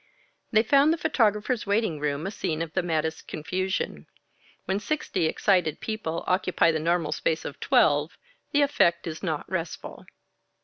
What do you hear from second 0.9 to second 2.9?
the photographer's waiting room a scene of the